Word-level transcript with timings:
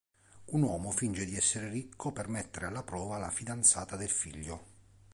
Un 0.45 0.63
uomo 0.63 0.89
finge 0.89 1.25
di 1.25 1.35
essere 1.35 1.69
ricco 1.69 2.11
per 2.11 2.27
mettere 2.27 2.65
alla 2.65 2.81
prova 2.81 3.19
la 3.19 3.29
fidanzata 3.29 3.95
del 3.97 4.09
figlio. 4.09 4.65